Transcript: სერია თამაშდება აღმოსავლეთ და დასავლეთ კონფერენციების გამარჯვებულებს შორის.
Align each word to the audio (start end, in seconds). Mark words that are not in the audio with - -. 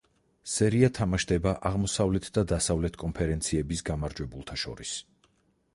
სერია 0.51 0.87
თამაშდება 0.99 1.53
აღმოსავლეთ 1.71 2.31
და 2.39 2.45
დასავლეთ 2.53 2.99
კონფერენციების 3.05 3.87
გამარჯვებულებს 3.93 4.65
შორის. 4.65 4.99